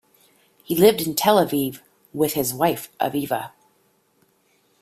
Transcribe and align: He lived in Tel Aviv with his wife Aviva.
He 0.63 0.75
lived 0.75 1.01
in 1.01 1.13
Tel 1.13 1.35
Aviv 1.37 1.81
with 2.11 2.33
his 2.33 2.55
wife 2.55 2.89
Aviva. 2.99 3.51